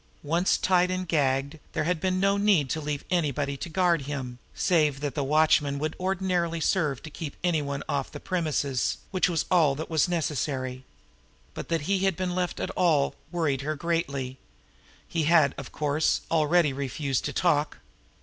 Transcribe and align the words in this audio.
Once 0.23 0.57
tied 0.57 0.89
and 0.89 1.07
gagged 1.07 1.59
there 1.73 1.83
had 1.83 2.01
been 2.01 2.19
no 2.19 2.35
need 2.35 2.71
to 2.71 2.81
leave 2.81 3.03
anybody 3.11 3.55
to 3.55 3.69
guard 3.69 4.01
him, 4.07 4.39
save 4.55 4.99
that 4.99 5.13
the 5.13 5.23
watchman 5.23 5.77
would 5.77 5.95
ordinarily 5.99 6.59
serve 6.59 7.03
to 7.03 7.11
keep 7.11 7.35
any 7.43 7.61
one 7.61 7.83
off 7.87 8.11
the 8.11 8.19
premises, 8.19 8.97
which 9.11 9.29
was 9.29 9.45
all 9.51 9.75
that 9.75 9.91
was 9.91 10.09
necessary. 10.09 10.83
But 11.53 11.69
that 11.69 11.81
he 11.81 11.99
had 11.99 12.15
been 12.17 12.33
left 12.33 12.59
at 12.59 12.71
all 12.71 13.13
worried 13.31 13.61
her 13.61 13.75
greatly. 13.75 14.39
He 15.07 15.25
had, 15.25 15.53
of 15.55 15.71
course, 15.71 16.21
already 16.31 16.73
refused 16.73 17.23
to 17.25 17.33
talk. 17.33 17.77